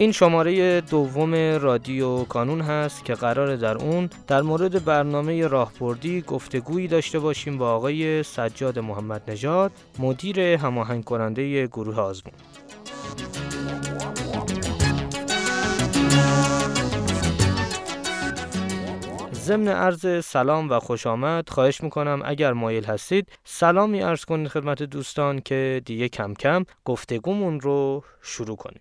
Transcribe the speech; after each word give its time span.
این 0.00 0.12
شماره 0.12 0.80
دوم 0.80 1.34
رادیو 1.34 2.24
کانون 2.24 2.60
هست 2.60 3.04
که 3.04 3.14
قرار 3.14 3.56
در 3.56 3.76
اون 3.76 4.10
در 4.26 4.42
مورد 4.42 4.84
برنامه 4.84 5.46
راهبردی 5.46 6.20
گفتگویی 6.20 6.88
داشته 6.88 7.18
باشیم 7.18 7.58
با 7.58 7.72
آقای 7.72 8.22
سجاد 8.22 8.78
محمد 8.78 9.22
نژاد 9.30 9.72
مدیر 9.98 10.40
هماهنگ 10.40 11.04
کننده 11.04 11.66
گروه 11.66 12.00
آزمون. 12.00 12.34
ضمن 19.32 19.68
عرض 19.68 20.24
سلام 20.24 20.70
و 20.70 20.80
خوش 20.80 21.06
آمد 21.06 21.48
خواهش 21.48 21.80
می‌کنم 21.80 22.22
اگر 22.24 22.52
مایل 22.52 22.84
هستید 22.84 23.28
سلامی 23.44 24.00
عرض 24.00 24.24
کنید 24.24 24.48
خدمت 24.48 24.82
دوستان 24.82 25.40
که 25.40 25.82
دیگه 25.84 26.08
کم 26.08 26.34
کم 26.34 26.64
گفتگومون 26.84 27.60
رو 27.60 28.04
شروع 28.22 28.56
کنیم. 28.56 28.80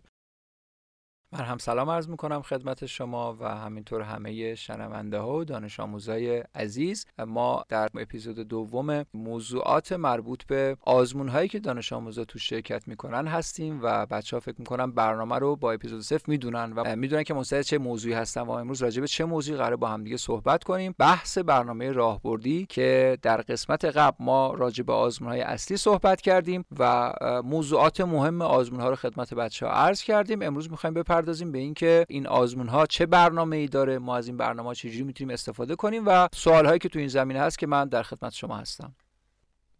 من 1.31 1.39
هم 1.39 1.58
سلام 1.58 1.89
عرض 1.89 2.09
می‌کنم 2.09 2.42
خدمت 2.42 2.86
شما 2.86 3.38
و 3.39 3.56
همینطور 3.58 4.02
همه 4.02 4.56
شنونده 4.56 5.20
ها 5.20 5.38
و 5.38 5.44
دانش 5.44 5.80
آموزای 5.80 6.44
عزیز. 6.56 7.06
ما 7.28 7.66
در 7.69 7.89
اپیزود 7.95 8.39
دوم 8.39 9.06
موضوعات 9.14 9.94
مربوط 9.94 10.44
به 10.44 10.78
آزمون 10.81 11.28
هایی 11.28 11.50
که 11.50 11.59
دانش 11.59 11.94
آموزا 11.94 12.25
تو 12.25 12.39
شرکت 12.39 12.88
می‌کنن 12.88 13.28
هستیم 13.28 13.80
و 13.84 14.06
بچه 14.06 14.36
ها 14.36 14.39
فکر 14.39 14.56
می‌کنم 14.59 14.92
برنامه 14.92 15.36
رو 15.36 15.56
با 15.56 15.72
اپیزود 15.72 16.02
صفر 16.02 16.23
می‌دونن 16.28 16.73
و 16.73 16.95
می‌دونن 16.95 17.23
که 17.23 17.34
مستعد 17.34 17.62
چه 17.62 17.78
موضوعی 17.78 18.14
هستن 18.14 18.41
و 18.41 18.52
امروز 18.52 18.81
راجع 18.81 19.02
به 19.02 19.08
چه 19.08 19.25
موضوعی 19.25 19.58
قرار 19.58 19.75
با 19.75 19.88
هم 19.88 20.03
دیگه 20.03 20.17
صحبت 20.17 20.64
کنیم. 20.64 20.95
بحث 21.00 21.38
برنامه 21.38 21.91
راهبردی 21.91 22.66
که 22.66 23.17
در 23.22 23.41
قسمت 23.41 23.86
قبل 23.86 24.16
ما 24.19 24.53
راجع 24.53 24.84
به 24.84 24.94
آزمون 24.94 25.31
های 25.31 25.41
اصلی 25.41 25.78
صحبت 25.78 26.22
کردیم 26.22 26.66
و 26.80 27.14
موضوعات 27.44 28.02
مهم 28.02 28.41
آزمون 28.41 28.81
ها 28.81 28.89
رو 28.89 28.95
خدمت 28.95 29.34
بچه 29.34 29.66
ها 29.66 29.72
عرض 29.72 30.03
کردیم. 30.03 30.41
امروز 30.41 30.72
می‌خوایم 30.72 30.94
بپردازیم 31.17 31.51
به 31.51 31.59
اینکه 31.59 32.05
این 32.09 32.27
آزمون 32.27 32.67
ها 32.67 32.85
چه 32.85 33.05
برنامه 33.05 33.57
ای 33.57 33.67
داره 33.67 33.99
ما 33.99 34.17
از 34.17 34.27
این 34.27 34.37
برنامه 34.37 34.75
چجوری 34.75 35.03
می‌تونیم 35.03 35.33
استفاده 35.33 35.75
کنیم 35.75 36.03
و 36.05 36.27
سوال 36.33 36.65
هایی 36.65 36.79
که 36.79 36.89
تو 36.89 36.99
این 36.99 37.07
زمینه 37.07 37.39
هست 37.39 37.59
که 37.59 37.67
من 37.67 37.87
در 37.87 38.03
خدمت 38.03 38.33
شما 38.33 38.57
هستم. 38.57 38.95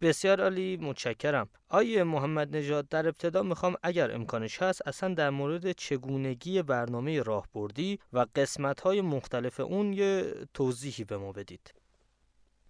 بسیار 0.00 0.40
عالی 0.40 0.76
متشکرم. 0.76 1.48
آیه 1.68 2.04
محمد 2.04 2.56
نژاد 2.56 2.88
در 2.88 3.08
ابتدا 3.08 3.42
می‌خوام 3.42 3.74
اگر 3.82 4.14
امکانش 4.14 4.62
هست 4.62 4.88
اصلا 4.88 5.14
در 5.14 5.30
مورد 5.30 5.72
چگونگی 5.72 6.62
برنامه 6.62 7.22
راهبردی 7.22 7.98
و 8.12 8.26
قسمت 8.34 8.80
های 8.80 9.00
مختلف 9.00 9.60
اون 9.60 9.92
یه 9.92 10.34
توضیحی 10.54 11.04
به 11.04 11.16
ما 11.16 11.32
بدید. 11.32 11.74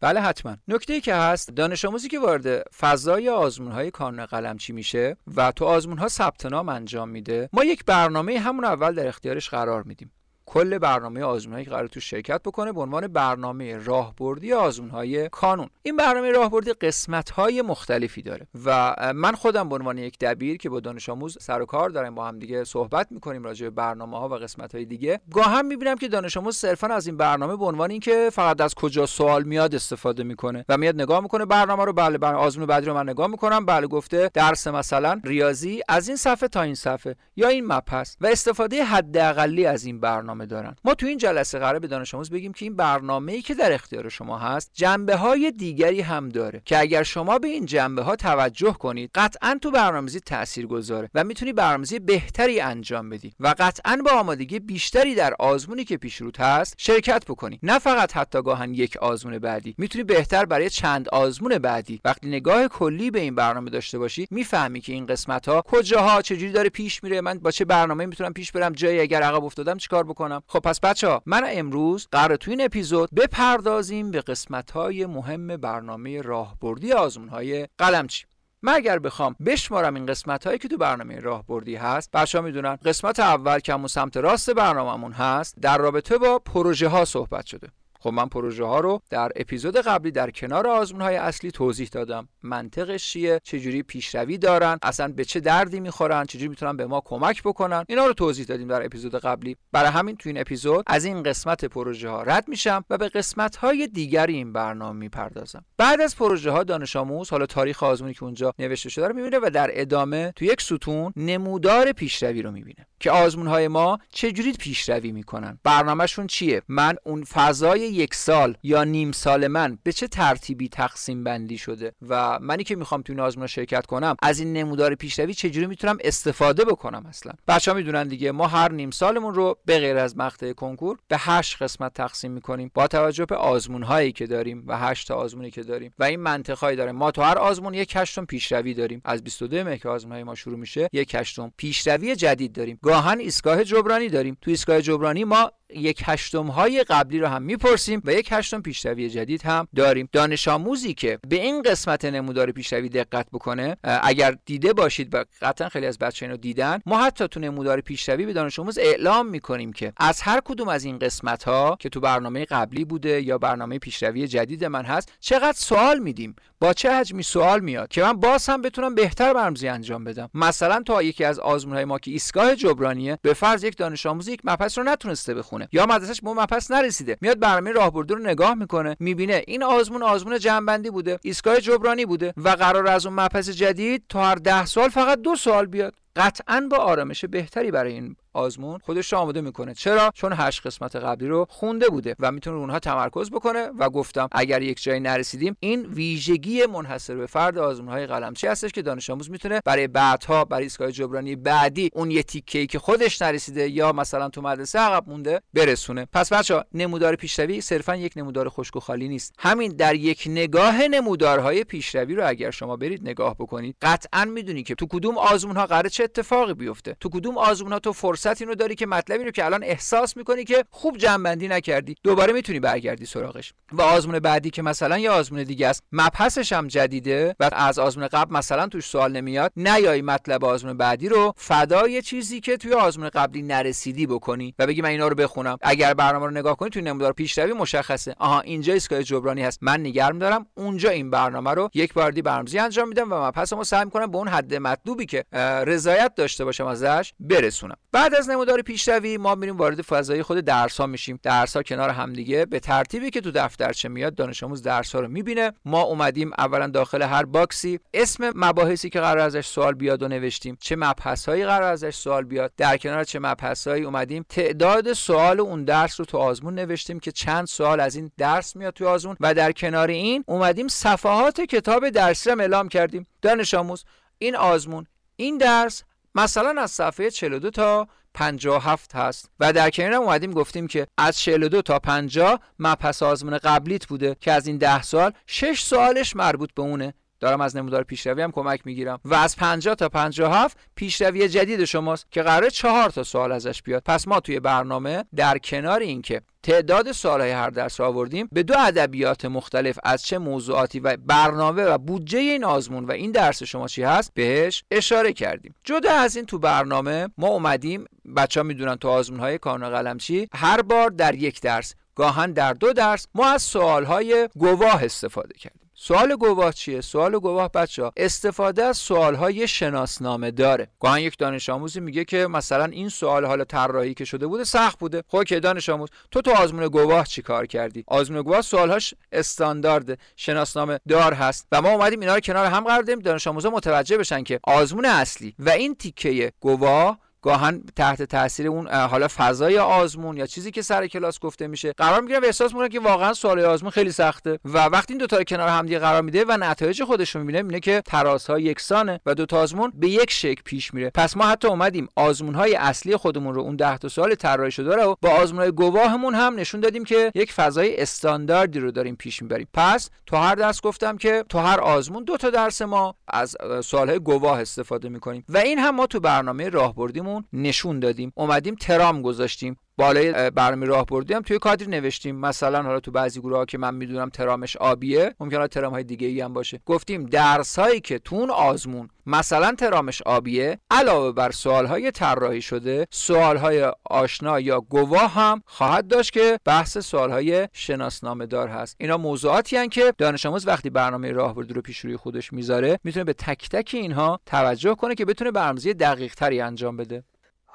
بله 0.01 0.21
حتما. 0.21 0.57
نکته 0.69 0.93
ای 0.93 1.01
که 1.01 1.15
هست 1.15 1.51
دانش 1.51 1.85
آموزی 1.85 2.09
که 2.09 2.19
وارد 2.19 2.63
فضای 2.69 3.29
آزمون 3.29 3.73
های 3.73 3.91
کانون 3.91 4.27
قلمچی 4.27 4.73
میشه 4.73 5.17
و 5.37 5.53
تو 5.53 5.65
آزمون 5.65 5.99
ها 5.99 6.09
ثبت 6.09 6.47
نام 6.47 6.69
انجام 6.69 7.09
میده 7.09 7.49
ما 7.53 7.65
یک 7.65 7.85
برنامه 7.85 8.39
همون 8.39 8.65
اول 8.65 8.95
در 8.95 9.07
اختیارش 9.07 9.51
قرار 9.51 9.83
میدیم. 9.83 10.13
کل 10.49 10.79
برنامه 10.79 11.23
آزمونهایی 11.23 11.65
که 11.65 11.71
قرار 11.71 11.89
تو 11.89 12.01
شرکت 12.01 12.43
بکنه 12.43 12.73
به 12.73 12.81
عنوان 12.81 13.07
برنامه 13.07 13.77
راهبردی 13.77 14.53
آزمونهای 14.53 15.29
کانون. 15.29 15.69
این 15.83 15.97
برنامه 15.97 16.31
راهبردی 16.31 16.73
قسمت 16.73 17.31
های 17.31 17.63
مختلفی 17.63 18.23
داره 18.23 18.47
و 18.65 18.97
من 19.15 19.33
خودم 19.33 19.69
به 19.69 19.75
عنوان 19.75 19.99
یک 19.99 20.19
دبیر 20.19 20.57
که 20.57 20.69
با 20.71 20.81
دانش 20.81 21.09
آموز 21.09 21.39
سر 21.41 21.63
و 21.63 21.67
کار 21.67 21.91
داریم 21.91 22.15
با 22.15 22.29
هم 22.29 22.39
دیگه 22.39 22.65
صحبت 22.65 23.07
می‌کنیم 23.11 23.45
راجع 23.45 23.67
به 23.67 23.71
برنامه 23.71 24.19
ها 24.19 24.29
و 24.29 24.35
قسمت 24.35 24.75
های 24.75 24.85
دیگه 24.85 25.21
گاهم 25.33 25.67
می‌بینم 25.67 25.97
که 25.97 26.09
دانش 26.09 26.37
آموز 26.37 26.57
صرفا 26.57 26.87
از 26.87 27.07
این 27.07 27.17
برنامه 27.17 27.57
به 27.57 27.65
عنوان 27.65 27.91
اینکه 27.91 28.31
فقط 28.33 28.61
از 28.61 28.75
کجا 28.75 29.07
سوال 29.07 29.43
میاد 29.43 29.75
استفاده 29.75 30.23
می‌کنه 30.23 30.65
و 30.69 30.77
میاد 30.77 30.95
نگاه 30.95 31.21
می‌کنه 31.21 31.45
برنامه 31.45 31.85
رو 31.85 31.93
بله 31.93 32.19
برنامه 32.19 32.45
آزمون 32.45 32.67
بعدی 32.67 32.87
رو 32.87 32.95
من 32.95 33.09
نگاه 33.09 33.27
می‌کنم 33.27 33.67
بله 33.67 33.87
گفته 33.87 34.31
درس 34.35 34.67
مثلا 34.67 35.21
ریاضی 35.25 35.81
از 35.89 36.09
این 36.09 36.17
صفحه 36.17 36.49
تا 36.49 36.63
این 36.63 36.75
صفحه 36.75 37.17
یا 37.37 37.49
این 37.49 37.73
هست 37.91 38.19
و 38.21 38.27
استفاده 38.27 38.85
حداقلی 38.85 39.67
از 39.67 39.85
این 39.85 40.01
برنامه 40.01 40.38
دارن. 40.47 40.77
ما 40.85 40.95
تو 40.95 41.07
این 41.07 41.19
جلسه 41.19 41.59
قرار 41.59 41.79
به 41.79 41.87
دانش 41.87 42.15
آموز 42.15 42.31
بگیم 42.31 42.53
که 42.53 42.65
این 42.65 42.77
برنامه 42.77 43.33
ای 43.33 43.43
که 43.43 43.55
در 43.55 43.73
اختیار 43.73 44.09
شما 44.09 44.39
هست 44.39 44.71
جنبه 44.75 45.17
های 45.17 45.51
دیگری 45.51 46.01
هم 46.01 46.29
داره 46.29 46.63
که 46.65 46.79
اگر 46.79 47.03
شما 47.03 47.39
به 47.39 47.49
این 47.49 47.67
جنبه 47.67 48.03
ها 48.03 48.17
توجه 48.17 48.73
کنید 48.73 49.11
قطعا 49.15 49.59
تو 49.63 49.71
برنامه‌ریزی 49.71 50.21
تاثیر 50.21 50.67
گذاره 50.67 51.11
و 51.15 51.25
می‌تونی 51.25 51.53
برنامه‌ریزی 51.53 51.99
بهتری 51.99 52.61
انجام 52.61 53.11
بدی 53.11 53.33
و 53.41 53.55
قطعا 53.59 54.03
با 54.05 54.11
آمادگی 54.11 54.59
بیشتری 54.59 55.15
در 55.15 55.35
آزمونی 55.39 55.85
که 55.85 55.97
پیش 55.97 56.17
روت 56.17 56.41
هست 56.41 56.75
شرکت 56.79 57.25
بکنی. 57.25 57.59
نه 57.63 57.79
فقط 57.79 58.17
حتی 58.17 58.43
گاهن 58.43 58.75
یک 58.75 58.97
آزمون 58.97 59.39
بعدی. 59.39 59.75
می‌تونی 59.79 60.05
بهتر 60.05 60.45
برای 60.45 60.71
چند 60.71 61.09
آزمون 61.09 61.59
بعدی. 61.59 62.01
وقتی 62.05 62.29
نگاه 62.29 62.69
کلی 62.69 63.11
به 63.11 63.21
این 63.21 63.35
برنامه 63.35 63.71
داشته 63.71 63.99
باشی 63.99 64.27
می‌فهمی 64.31 64.81
که 64.81 64.93
این 64.93 65.07
قسمت 65.07 65.49
ها 65.49 65.63
کجاها 65.63 66.23
چجوری 66.23 66.53
داره 66.53 66.69
پیش 66.69 67.05
میره. 67.05 67.21
من 67.21 67.39
با 67.39 67.51
چه 67.51 67.65
برنامه 67.65 68.07
می‌تونم 68.07 68.33
پیش 68.33 68.53
برم؟ 68.53 68.73
جایی 68.73 69.01
اگر 69.01 69.23
عقب 69.23 69.45
افتادم 69.45 69.77
چیکار 69.77 70.05
بکنم؟ 70.05 70.28
خب 70.47 70.59
پس 70.59 70.81
بچه 70.81 71.09
ها 71.09 71.23
من 71.27 71.43
امروز 71.47 72.09
قرار 72.13 72.37
تو 72.37 72.51
این 72.51 72.61
اپیزود 72.65 73.11
بپردازیم 73.17 74.11
به 74.11 74.21
قسمت 74.21 74.71
های 74.71 75.07
مهم 75.07 75.57
برنامه 75.57 76.21
راهبردی 76.23 76.93
آزمون 76.93 77.29
های 77.29 77.69
قلمچی. 77.79 78.27
من 78.63 78.75
اگر 78.75 78.99
بخوام 78.99 79.37
بشمارم 79.47 79.95
این 79.95 80.07
قسمت 80.07 80.47
هایی 80.47 80.59
که 80.59 80.69
تو 80.69 80.77
برنامه 80.77 81.21
راهبردی 81.21 81.77
هست 81.77 82.11
بچه 82.11 82.39
ها 82.39 82.45
می‌دونن 82.45 82.77
قسمت 82.77 83.21
اول 83.21 83.59
که 83.59 83.73
همون 83.73 83.87
سمت 83.87 84.17
راست 84.17 84.51
برنامهمون 84.51 85.13
هست. 85.13 85.55
در 85.61 85.79
رابطه 85.79 86.19
با 86.19 86.39
پروژه 86.39 86.89
ها 86.89 87.05
صحبت 87.05 87.47
شده. 87.47 87.69
خب 88.01 88.11
من 88.11 88.27
پروژه 88.27 88.65
ها 88.65 88.81
رو 88.81 89.01
در 89.11 89.33
اپیزود 89.37 89.77
قبلی 89.77 90.11
در 90.11 90.31
کنار 90.31 90.67
آزمون 90.67 91.03
های 91.03 91.17
اصلی 91.17 91.51
توضیح 91.51 91.89
دادم. 91.93 92.29
منطقش 92.43 93.13
چیه؟ 93.13 93.41
چجوری 93.45 93.83
پیشروی 93.83 94.39
دارن؟ 94.39 94.79
اصلا 94.83 95.09
به 95.09 95.25
چه 95.25 95.41
دردی 95.41 95.81
می‌خورن؟ 95.81 96.25
چجوری 96.25 96.49
می‌تونن 96.49 96.77
به 96.77 96.87
ما 96.87 97.03
کمک 97.05 97.43
بکنن؟ 97.43 97.85
اینا 97.89 98.07
رو 98.07 98.13
توضیح 98.13 98.47
دادیم 98.47 98.69
در 98.69 98.85
اپیزود 98.85 99.15
قبلی. 99.15 99.57
برای 99.73 99.91
همین 99.91 100.17
تو 100.17 100.29
این 100.29 100.41
اپیزود 100.41 100.85
از 100.87 101.05
این 101.05 101.23
قسمت 101.23 101.65
پروژه 101.65 102.09
ها 102.09 102.23
رد 102.23 102.49
میشم 102.49 102.85
و 102.91 102.99
به 102.99 103.09
قسمت 103.09 103.57
های 103.57 103.87
دیگری 103.87 104.35
این 104.35 104.53
برنامه 104.53 104.99
می‌پردازم. 104.99 105.65
بعد 105.77 106.01
از 106.01 106.17
پروژه 106.17 106.51
ها 106.51 106.65
دانش 106.65 106.97
آموز 106.97 107.31
حالا 107.31 107.47
تاریخ 107.47 107.83
آزمونی 107.83 108.15
که 108.15 108.25
اونجا 108.25 108.53
نوشته 108.59 108.89
شده 108.89 109.09
رو 109.09 109.15
می‌بینه 109.15 109.39
و 109.43 109.51
در 109.55 109.71
ادامه 109.73 110.33
تو 110.37 110.45
یک 110.45 110.63
ستون 110.63 111.13
نمودار 111.17 111.93
پیشروی 111.93 112.43
رو 112.43 112.51
می‌بینه. 112.51 112.87
که 113.01 113.11
آزمون 113.11 113.47
های 113.47 113.69
ما 113.69 113.99
چجوری 114.11 114.53
پیشروی 114.53 115.13
می‌کنن؟ 115.13 115.59
برنامهشون 115.65 116.27
چیه؟ 116.27 116.63
من 116.69 116.95
اون 117.05 117.25
فضای 117.25 117.81
یک 117.81 118.15
سال 118.15 118.57
یا 118.63 118.85
نیم 118.85 119.13
سال 119.13 119.47
من 119.47 119.79
به 119.83 119.93
چه 119.93 120.09
ترتیبی 120.09 120.69
تقسیم 120.69 121.25
بندی 121.25 121.59
شده 121.59 121.93
و 122.09 122.39
منی 122.39 122.65
که 122.65 122.77
می‌خوام 122.77 123.03
تو 123.03 123.13
این 123.13 123.21
آزمون 123.21 123.47
شرکت 123.47 123.87
کنم 123.87 124.17
از 124.23 124.39
این 124.39 124.53
نمودار 124.53 124.95
پیشروی 124.95 125.35
چجوری 125.35 125.67
می‌تونم 125.67 125.99
استفاده 126.01 126.65
بکنم 126.65 127.07
اصلا؟ 127.09 127.33
بچه 127.49 127.71
ها 127.71 127.77
می‌دونن 127.77 128.09
دیگه 128.09 128.33
ما 128.33 128.47
هر 128.47 128.73
نیم 128.73 128.91
سالمون 128.91 129.35
رو 129.35 129.59
به 129.65 129.79
غیر 129.79 129.97
از 129.97 130.17
مقطع 130.17 130.53
کنکور 130.53 130.99
به 131.09 131.17
هشت 131.19 131.63
قسمت 131.63 131.95
تقسیم 131.95 132.33
می‌کنیم 132.33 132.71
با 132.75 132.87
توجه 132.87 133.25
به 133.25 133.37
آزمون 133.37 133.83
هایی 133.83 134.13
که 134.13 134.27
داریم 134.27 134.65
و 134.67 134.79
هشت 134.79 135.09
تا 135.09 135.15
آزمونی 135.15 135.51
که 135.51 135.63
داریم 135.63 135.93
و 135.99 136.05
این 136.05 136.21
منطقه 136.21 136.75
داره. 136.75 136.93
ما 136.93 137.11
تو 137.11 137.23
هر 137.23 137.39
آزمون 137.39 137.75
یک 137.75 137.93
هشتم 137.97 138.25
پیشروی 138.25 138.75
داریم. 138.75 139.01
از 139.05 139.25
22 139.25 139.65
مه 139.65 139.79
که 139.79 139.89
آزمون 139.89 140.13
های 140.13 140.23
ما 140.23 140.35
شروع 140.35 140.59
میشه 140.59 140.89
یک 140.93 141.15
هشتم 141.15 141.53
پیشروی 141.57 142.17
جدید 142.17 142.53
داریم. 142.53 142.79
گاهن 142.89 143.19
ایستگاه 143.19 143.65
جبرانی 143.65 144.09
داریم. 144.09 144.37
تو 144.41 144.51
ایستگاه 144.51 144.81
جبرانی 144.81 145.25
ما 145.25 145.53
یک 145.75 146.03
هشتم 146.05 146.47
های 146.47 146.85
قبلی 146.85 147.19
رو 147.19 147.27
هم 147.27 147.43
می‌پرسیم 147.43 148.03
و 148.05 148.13
یک 148.13 148.29
هشتم 148.33 148.63
پیشروی 148.63 149.11
جدید 149.11 149.43
هم 149.43 149.69
داریم. 149.77 150.09
دانش 150.13 150.49
آموزی 150.49 150.95
که 150.95 151.19
به 151.29 151.37
این 151.37 151.63
قسمت 151.63 152.05
نمودار 152.05 152.53
پیشروی 152.53 152.89
دقت 152.89 153.27
بکنه 153.33 153.77
اگر 153.85 154.37
دیده 154.45 154.73
باشید 154.73 155.15
و 155.15 155.25
قطعا 155.43 155.69
خیلی 155.69 155.87
از 155.87 155.99
بچه 155.99 156.27
اینو 156.27 156.37
دیدن 156.37 156.79
ما 156.87 157.05
حتی 157.05 157.29
تو 157.29 157.41
نمودار 157.41 157.81
پیشروی 157.81 158.27
به 158.27 158.33
دانش 158.33 158.59
آموز 158.59 158.79
اعلام 158.79 159.27
می‌کنیم 159.27 159.73
که 159.73 159.93
از 159.97 160.23
هر 160.23 160.41
کدوم 160.45 160.69
از 160.69 160.85
این 160.85 160.99
قسمت 160.99 161.45
ها 161.45 161.77
که 161.81 161.89
تو 161.89 162.01
برنامه 162.01 162.45
قبلی 162.45 162.85
بوده 162.85 163.23
یا 163.23 163.39
برنامه 163.39 163.79
پیشروی 163.79 164.29
جدید 164.29 164.65
من 164.65 164.85
هست 164.85 165.13
چقدر 165.21 165.57
سوال 165.57 165.99
میدیم؟ 165.99 166.37
با 166.61 166.73
چه 166.73 166.93
حجمی 166.93 167.23
سوال 167.23 167.61
میاد 167.61 167.89
که 167.89 168.03
من 168.03 168.13
باز 168.13 168.47
هم 168.47 168.63
بتونم 168.63 168.95
بهتر 168.95 169.35
برنامه‌ریزی 169.35 169.69
انجام 169.69 170.05
بدم؟ 170.05 170.31
مثلا 170.35 170.83
تا 170.87 171.03
یکی 171.03 171.25
از 171.25 171.39
آزمون 171.39 171.77
های 171.77 171.85
ما 171.85 171.99
که 171.99 172.11
ایستگاه 172.11 172.57
جبرانیه 172.57 173.19
به 173.23 173.35
فرض 173.35 173.65
یک 173.65 173.77
دانش 173.77 174.07
آموز 174.07 174.29
یک 174.29 174.41
مبحث 174.45 174.79
رو 174.79 174.85
نتونسته 174.85 175.35
بخونه. 175.35 175.69
یا 175.73 175.87
مدرسش 175.87 176.21
به 176.21 176.31
مبحث 176.31 176.71
نرسیده. 176.71 177.17
میاد 177.21 177.39
برنامه 177.39 177.73
راهبردی 177.73 178.15
رو 178.15 178.21
نگاه 178.21 178.55
می‌کنه 178.55 178.97
می‌بینه 179.01 179.43
این 179.47 179.63
آزمون 179.63 180.03
آزمون 180.03 180.39
جنبندی 180.39 180.91
بوده 180.91 181.19
ایستگاه 181.23 181.61
جبرانی 181.61 182.07
بوده 182.07 182.35
و 182.37 182.49
قرار 182.49 182.87
از 182.87 183.07
اون 183.07 183.21
مبحث 183.21 183.49
جدید 183.49 184.05
تا 184.09 184.25
هر 184.25 184.35
ده 184.35 184.67
سال 184.67 184.89
فقط 184.89 185.19
دو 185.19 185.37
سال 185.37 185.67
بیاد. 185.67 185.95
قطعا 186.17 186.69
با 186.71 186.77
آرامش 186.77 187.25
بهتری 187.25 187.71
برای 187.71 187.93
این 187.93 188.17
آزمون 188.39 188.79
خودش 188.79 189.15
آماده 189.15 189.41
می‌کنه. 189.41 189.75
چرا؟ 189.75 190.11
چون 190.15 190.33
هشت 190.37 190.67
قسمت 190.67 190.97
قبلی 190.97 191.29
رو 191.29 191.47
خونده 191.49 191.89
بوده 191.89 192.17
و 192.19 192.33
می‌تونه 192.33 192.57
اونها 192.57 192.79
تمرکز 192.79 193.31
بکنه 193.31 193.71
و 193.79 193.91
گفتم 193.91 194.29
اگر 194.33 194.63
یک 194.63 194.83
جایی 194.83 195.01
نرسیدیم 195.01 195.57
این 195.61 195.87
ویژگی 195.87 196.67
منحصر 196.67 197.17
به 197.17 197.27
فرد 197.27 197.59
آزمون 197.59 197.89
های 197.89 198.07
قلمچی 198.07 198.47
هستش 198.47 198.71
که 198.71 198.83
دانش 198.83 199.11
آموز 199.11 199.31
می‌تونه 199.31 199.61
برای 199.65 199.87
بعدها 199.87 200.45
برای 200.45 200.63
ایستگاه 200.63 200.93
جبرانی 200.93 201.37
بعدی 201.37 201.91
اون 201.95 202.11
یه 202.11 202.23
تیکه 202.23 202.67
که 202.67 202.79
خودش 202.79 203.23
نرسیده 203.23 203.69
یا 203.69 203.93
مثلا 203.93 204.29
تو 204.29 204.43
مدرسه 204.43 204.79
عقب 204.79 205.09
مونده 205.09 205.41
برسونه. 205.55 206.07
پس 206.13 206.33
بچا 206.33 206.65
نمودار 206.75 207.17
پیشروی 207.17 207.61
صرفا 207.61 207.97
یک 207.97 208.13
نمودار 208.17 208.49
خشک 208.49 208.77
و 208.77 208.81
خالی 208.81 209.09
نیست. 209.09 209.35
همین 209.39 209.73
در 209.73 209.95
یک 209.95 210.25
نگاه 210.27 210.89
نمودارهای 210.89 211.65
پیشروی 211.65 212.15
رو 212.15 212.29
اگر 212.29 212.51
شما 212.51 212.77
برید 212.77 213.03
نگاه 213.03 213.35
بکنید 213.35 213.77
قطعا 213.83 214.25
می‌دونی 214.25 214.63
که 214.63 214.75
تو 214.75 214.87
کدوم 214.87 215.19
آزمون 215.19 215.57
ها 215.57 215.67
قرار 215.67 215.89
چه 215.89 216.05
اتفاقی 216.05 216.55
بیفته. 216.55 216.97
تو 217.01 217.09
کدوم 217.09 217.39
آزمون 217.39 217.73
ها 217.73 217.79
تو 217.79 217.93
فرصت 217.93 218.28
اینو 218.41 218.55
داری 218.55 218.75
که 218.75 218.87
مطلبی 218.87 219.25
رو 219.25 219.31
که 219.31 219.45
الان 219.45 219.65
احساس 219.65 220.17
می‌کنی 220.17 220.45
که 220.45 220.65
خوب 220.71 220.97
جنبندی 220.97 221.49
نکردی 221.49 221.97
دوباره 222.03 222.33
می‌تونی 222.33 222.61
برگردی 222.61 223.07
سراغش. 223.07 223.53
و 223.73 223.83
آزمون 223.83 224.19
بعدی 224.19 224.51
که 224.51 224.63
مثلا 224.63 224.99
یه 224.99 225.11
آزمون 225.11 225.43
دیگه 225.43 225.69
است 225.69 225.83
مبحثش 225.93 226.53
هم 226.53 226.67
جدیده 226.67 227.37
و 227.41 227.51
از 227.53 227.79
آزمون 227.79 228.09
قبل 228.09 228.33
مثلا 228.33 228.67
توش 228.67 228.87
سوال 228.87 229.13
نمیاد 229.13 229.53
نیای 229.57 230.03
مطلب 230.03 230.45
آزمون 230.45 230.77
بعدی 230.77 231.09
رو 231.09 231.35
فدای 231.37 232.03
چیزی 232.03 232.41
که 232.41 232.57
توی 232.57 232.73
آزمون 232.73 233.09
قبلی 233.09 233.43
نرسیدی 233.43 234.07
بکنی 234.07 234.55
و 234.59 234.67
بگی 234.67 234.83
من 234.83 234.89
اینا 234.89 235.09
رو 235.09 235.15
بخونم. 235.15 235.59
اگر 235.63 235.95
برنامه 235.95 236.27
رو 236.27 236.31
نگاه 236.31 236.57
کنی 236.57 236.71
توی 236.71 236.83
نمودار 236.83 237.13
پیشروی 237.13 237.53
مشخصه. 237.53 238.15
آها 238.19 238.41
اینجا 238.41 238.73
ایستگاه 238.73 239.03
جبرانی 239.03 239.43
هست. 239.43 239.59
من 239.63 239.81
نگرم 239.81 240.19
دارم. 240.19 240.47
اونجا 240.55 240.91
این 240.91 241.11
برنامه 241.11 241.51
رو 241.51 241.71
یک 241.75 241.95
بار 241.95 242.11
دی 242.11 242.23
برنامه‌ریزی 242.23 242.59
انجام 242.59 242.89
میدم 242.89 243.13
و 243.13 243.27
مبحثمو 243.27 243.65
سعی 243.65 243.85
می‌کنم 243.85 244.11
به 244.11 244.19
اون 244.19 244.29
حد 244.29 244.55
مطلوبی 244.55 245.07
که 245.07 245.25
رضایت 245.67 246.15
داشته 246.15 246.45
باشم 246.45 246.67
ازش 246.67 247.13
برسونم. 247.21 247.77
بعد 247.93 248.08
از 248.15 248.31
نمودار 248.31 248.63
پیشروی 248.63 249.17
ما 249.17 249.35
میریم 249.35 249.57
وارد 249.57 249.83
فضای 249.83 250.23
خود 250.23 250.41
درس 250.41 250.81
ها 250.81 250.87
میشیم. 250.87 251.21
درس 251.23 251.57
ها 251.57 251.63
کنار 251.63 251.91
همدیگه 251.91 252.47
به 252.47 252.61
ترتیبی 252.61 253.11
که 253.11 253.21
تو 253.21 253.31
دفترچه 253.31 253.89
میاد 253.89 254.15
دانش 254.15 254.43
آموز 254.43 254.63
درس 254.63 254.95
ها 254.95 255.01
رو 255.01 255.09
می‌بینه. 255.09 255.53
ما 255.65 255.83
اومدیم 255.83 256.31
اولا 256.39 256.67
داخل 256.67 257.03
هر 257.03 257.25
باکسی. 257.25 257.81
اسم 257.95 258.33
مباحثی 258.35 258.91
که 258.91 259.01
قرار 259.01 259.19
ازش 259.19 259.47
سوال 259.47 259.75
بیاد 259.75 260.03
و 260.03 260.09
نوشتیم. 260.09 260.57
چه 260.61 260.77
مبحث 260.77 261.29
هایی 261.29 261.45
قرار 261.47 261.73
ازش 261.73 261.95
سوال 261.95 262.25
بیاد. 262.25 262.53
در 262.57 262.77
کنار 262.77 263.05
چه 263.05 263.19
مبحث 263.19 263.69
هایی 263.69 263.85
اومدیم. 263.85 264.25
تعداد 264.29 264.93
سوال 264.93 265.41
اون 265.41 265.65
درس 265.65 266.01
رو 266.01 266.07
تو 266.07 266.19
آزمون 266.19 266.55
نوشتیم 266.55 267.01
که 267.01 267.13
چند 267.13 267.47
سوال 267.47 267.81
از 267.81 267.97
این 267.97 268.11
درس 268.19 268.57
میاد 268.57 268.75
تو 268.75 268.89
آزمون. 268.89 269.17
و 269.21 269.35
در 269.35 269.53
کنار 269.53 269.89
این 269.89 270.25
اومدیم 270.27 270.69
صفحات 270.69 271.41
کتاب 271.41 271.89
درسی 271.91 272.31
رو 272.31 272.41
اعلام 272.41 272.69
کردیم. 272.69 273.07
دانش 273.23 273.55
آموز 273.55 273.85
این 274.19 274.37
آزمون 274.37 274.87
این 275.17 275.39
درس 275.39 275.85
مثلا 276.15 276.63
از 276.63 276.71
صفحه 276.71 277.11
42 277.11 277.51
تا 277.51 277.89
57 278.15 278.95
هست. 278.95 279.31
و 279.41 279.53
در 279.53 279.71
کنار 279.71 279.93
اومدیم 279.93 280.33
گفتیم 280.33 280.67
که 280.67 280.87
از 280.99 281.19
42 281.19 281.63
تا 281.63 281.79
50 281.79 282.41
مبحث 282.59 283.03
آزمون 283.03 283.39
قبلیت 283.39 283.87
بوده 283.87 284.17
که 284.21 284.33
از 284.33 284.47
این 284.47 284.59
10 284.59 284.83
سال 284.83 285.13
6 285.27 285.63
سالش 285.63 286.17
مربوط 286.17 286.51
به 286.55 286.63
اونه. 286.63 286.95
دارم 287.21 287.41
از 287.41 287.57
نمودار 287.57 287.83
پیشروی 287.83 288.23
هم 288.23 288.33
کمک 288.33 288.61
می‌گیرم. 288.65 289.01
و 289.05 289.15
از 289.15 289.37
50 289.37 289.75
تا 289.75 289.89
57 289.89 290.59
پیشروی 290.75 291.29
جدید 291.29 291.65
شماست 291.65 292.07
که 292.11 292.23
قراره 292.23 292.51
4 292.51 292.91
تا 292.91 293.03
سوال 293.03 293.33
ازش 293.33 293.63
بیاد. 293.63 293.83
پس 293.87 294.09
ما 294.09 294.21
توی 294.21 294.41
برنامه 294.41 295.05
در 295.17 295.39
کنار 295.39 295.81
اینکه 295.81 296.23
تعداد 296.49 296.93
سالهای 296.93 297.31
هر 297.31 297.51
درس 297.51 297.81
آوردیم 297.81 298.29
به 298.33 298.43
دو 298.43 298.55
ادبیات 298.59 299.25
مختلف 299.25 299.79
از 299.85 300.03
چه 300.03 300.19
موضوعاتی 300.19 300.81
و 300.81 300.97
برنامه 300.97 301.63
و 301.63 301.79
بودجه 301.79 302.19
این 302.19 302.45
آزمون 302.45 302.85
و 302.85 302.93
این 302.93 303.13
درس 303.13 303.43
شما 303.43 303.69
چی 303.69 303.83
هست 303.83 304.15
بهش 304.15 304.65
اشاره 304.71 305.13
کردیم. 305.13 305.55
جدا 305.65 305.91
از 305.93 306.17
این 306.17 306.27
تو 306.27 306.39
برنامه 306.39 307.09
ما 307.19 307.29
اومدیم 307.29 307.85
بچه 308.17 308.41
ها 308.41 308.45
می‌دونن 308.45 308.77
تو 308.77 308.89
آزمون 308.89 309.21
های 309.21 309.39
کانون 309.39 309.71
قلمچی 309.71 310.29
هر 310.35 310.63
بار 310.63 310.91
در 310.91 311.15
یک 311.15 311.41
درس 311.41 311.75
گاهن 311.99 312.33
در 312.33 312.53
دو 312.53 312.73
درس 312.73 313.07
ما 313.15 313.27
از 313.27 313.43
سوالهای 313.43 314.29
گواه 314.37 314.85
استفاده 314.85 315.35
کردیم. 315.35 315.71
سوال 315.75 316.17
گواه 316.17 316.53
چیه؟ 316.53 316.81
سوال 316.81 317.19
گواه 317.19 317.51
بچه 317.53 317.83
ها 317.83 317.93
استفاده 317.97 318.65
از 318.65 318.77
سوال 318.77 319.15
های 319.15 319.49
شناسنامه 319.49 320.31
داره. 320.31 320.69
گاهن 320.81 320.99
یک 320.99 321.19
دانش 321.19 321.49
آموزی 321.49 321.81
میگه 321.81 322.05
که 322.05 322.27
مثلا 322.27 322.65
این 322.65 322.89
سوال 322.89 323.25
حالا 323.25 323.45
طراحی 323.45 323.95
که 323.95 324.05
شده 324.05 324.27
بوده 324.27 324.45
سخت 324.45 324.79
بوده. 324.79 325.05
خب 325.09 325.25
که 325.25 325.41
دانش 325.41 325.69
آموز 325.69 325.89
تو 326.11 326.21
تو 326.21 326.31
آزمون 326.31 326.69
گواه 326.69 327.07
چی 327.07 327.23
کار 327.23 327.47
کردی؟ 327.47 327.85
آزمون 327.87 328.23
گواه 328.23 328.41
سوالهاش 328.41 328.95
استاندارد 329.13 329.99
شناسنامه 330.17 330.81
دار 330.89 331.15
هست 331.15 331.47
و 331.53 331.63
ما 331.63 331.71
اومدیم 331.71 332.01
اینا 332.01 332.15
رو 332.15 332.21
کنار 332.21 332.47
هم 332.47 332.65
قرار 332.65 332.83
دادیم. 332.83 332.99
دانش 332.99 333.27
آموزا 333.27 333.51
متوجه 333.51 333.99
بشن 333.99 334.23
که 334.23 334.41
آزمون 334.43 334.85
اصلی 334.85 335.35
و 335.39 335.51
این 335.51 335.75
تیکه 335.75 336.33
گواه 336.41 336.99
گاهن 337.23 337.63
تحت 337.77 338.03
تاثیر 338.03 338.49
اون 338.49 338.69
حالا 338.69 339.09
فضای 339.17 339.59
آزمون 339.59 340.17
یا 340.17 340.27
چیزی 340.27 340.51
که 340.51 340.63
سر 340.63 340.87
کلاس 340.87 341.19
گفته 341.21 341.47
میشه. 341.47 341.73
قرار 341.73 342.01
می‌گیرن 342.01 342.21
و 342.21 342.25
احساس 342.25 342.53
می‌کنن 342.53 342.69
که 342.69 342.81
واقعا 342.81 343.15
سوال 343.15 343.41
آزمون 343.41 343.71
خیلی 343.71 343.93
سخته 343.93 344.39
و 344.45 344.59
وقتی 344.59 344.93
این 344.93 344.99
دو 344.99 345.07
تا 345.07 345.25
کنار 345.25 345.49
هم 345.49 345.67
دیگه 345.67 345.79
قرار 345.79 346.03
میده 346.03 346.25
و 346.29 346.37
نتایج 346.41 346.85
خودش 346.85 347.15
رو 347.15 347.21
می‌بینه 347.21 347.43
می‌بینه 347.43 347.61
که 347.61 347.83
تراس 347.87 348.31
ها 348.31 348.39
یکسانه 348.39 349.01
و 349.07 349.15
دو 349.15 349.27
تا 349.27 349.41
آزمون 349.41 349.73
به 349.75 349.89
یک 349.89 350.11
شکل 350.11 350.43
پیش 350.45 350.75
میره. 350.75 350.91
پس 350.95 351.17
ما 351.17 351.27
حتی 351.27 351.49
اومدیم 351.49 351.89
آزمون 351.97 352.35
های 352.35 352.55
اصلی 352.55 352.97
خودمون 352.97 353.35
رو 353.35 353.41
اون 353.43 353.57
10 353.57 353.79
تا 353.79 353.89
سال 353.89 354.15
طراحی 354.15 354.51
شده 354.51 354.77
رو 354.77 354.97
با 355.03 355.11
آزمون 355.11 355.43
های 355.43 355.51
گواهمون 355.51 356.15
هم 356.15 356.35
نشون 356.35 356.61
دادیم 356.61 356.85
که 356.85 357.13
یک 357.15 357.33
فضای 357.33 357.83
استانداردی 357.83 358.61
رو 358.61 358.71
داریم 358.71 358.97
پیش 358.97 359.23
می‌بریم. 359.23 359.49
پس 359.55 359.91
تو 360.07 360.17
هر 360.17 360.35
درس 360.35 360.61
گفتم 360.61 360.97
که 360.97 361.25
تو 361.29 361.39
هر 361.39 361.61
آزمون 361.61 362.05
دو 362.05 362.17
تا 362.17 362.31
درس 362.31 362.63
ما 362.63 362.95
از 363.09 363.37
سوال 363.65 363.89
های 363.89 363.99
گواه 363.99 364.41
استفاده 364.41 364.89
می‌کنیم 364.89 365.25
و 365.29 365.39
این 365.39 365.59
هم 365.59 365.75
ما 365.75 365.87
تو 365.87 366.01
برنامه 366.01 366.49
راهبردیمون 366.49 367.18
نشون 367.33 367.81
دادیم. 367.81 368.13
اومدیم 368.15 368.55
ترام 368.55 369.03
گذاشتیم. 369.03 369.57
بالای 369.77 370.31
برنامه 370.31 370.67
راهبردی 370.67 371.15
هم 371.15 371.23
توی 371.23 371.39
کادر 371.39 371.67
نوشتیم. 371.67 372.17
مثلا 372.17 372.63
حالا 372.63 372.81
تو 372.81 372.91
بعضی 372.91 373.21
گروه 373.21 373.37
ها 373.37 373.45
که 373.45 373.59
من 373.59 373.75
می‌دونم 373.75 374.09
ترامش 374.09 374.57
آبیه 374.57 375.15
ممکنه 375.21 375.49
ترام 375.49 375.73
های 375.73 375.85
دیگه 375.85 376.07
ای 376.07 376.21
هم 376.21 376.33
باشه. 376.33 376.61
گفتیم 376.67 377.07
درس 377.07 377.59
هایی 377.59 377.81
که 377.81 377.99
تون 377.99 378.31
آزمون 378.31 378.89
مثلا 379.07 379.53
ترامش 379.59 380.03
آبیه 380.03 380.59
علاوه 380.71 381.13
بر 381.13 381.31
سوال 381.31 381.67
های 381.67 381.91
طراحی 381.91 382.43
شده 382.43 382.87
سوال 382.91 383.37
های 383.37 383.73
آشنا 383.85 384.41
یا 384.41 384.61
گواه 384.61 385.15
هم 385.15 385.43
خواهد 385.47 385.89
داشت 385.89 386.13
که 386.13 386.39
بحث 386.45 386.79
سوال 386.79 387.11
های 387.11 387.49
شناسنامه 387.53 388.27
دار 388.27 388.49
هست. 388.49 388.77
اینا 388.79 388.97
موضوعاتی 388.97 389.57
هستند 389.57 389.73
که 389.73 389.95
دانش 389.99 390.27
آموز 390.27 390.47
وقتی 390.47 390.71
برنامه 390.71 391.13
راهبردی 391.13 391.55
رو 391.55 391.63
پیش 391.63 391.79
روی 391.79 391.97
خودش 391.97 392.33
می‌ذاره 392.33 392.79
می‌تونه 392.85 393.05
به 393.05 393.13
تک 393.13 393.49
تک 393.49 393.71
اینها 393.75 394.21
توجه 394.27 394.75
کنه 394.75 394.95
که 394.95 395.05
بتونه 395.05 395.31
برنامه‌ریزی 395.31 395.75
دقیق 395.75 396.15
تری 396.15 396.41
انجام 396.41 396.77
بده. 396.77 397.05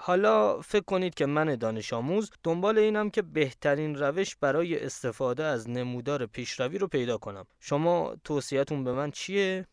حالا 0.06 0.62
فکر 0.62 0.84
کنید 0.84 1.14
که 1.14 1.26
من 1.26 1.56
دانش 1.56 1.94
آموز 1.94 2.32
دنبال 2.44 2.78
اینم 2.78 3.10
که 3.10 3.22
بهترین 3.22 3.96
روش 3.96 4.36
برای 4.36 4.86
استفاده 4.86 5.44
از 5.44 5.70
نمودار 5.70 6.26
پیشروی 6.26 6.78
رو 6.78 6.88
پیدا 6.88 7.18
کنم 7.18 7.46
شما 7.60 8.16
توصیهتون 8.24 8.84
به 8.84 8.94
من 8.94 9.12
چیه؟ 9.12 9.68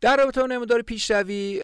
در 0.00 0.16
رابطه 0.16 0.40
با 0.40 0.46
نمودار 0.46 0.82
پیشروی 0.82 1.62